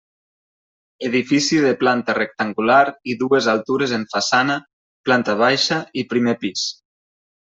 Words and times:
Edifici 1.07 1.57
de 1.65 1.73
planta 1.81 2.15
rectangular 2.19 2.79
i 3.13 3.15
dues 3.19 3.49
altures 3.53 3.93
en 3.99 4.05
façana, 4.15 4.55
planta 5.11 5.37
baixa 5.43 5.79
i 6.03 6.05
primer 6.15 6.35
pis. 6.45 6.65